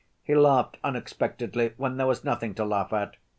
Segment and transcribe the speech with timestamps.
[0.23, 3.17] He laughed unexpectedly when there was nothing to laugh at.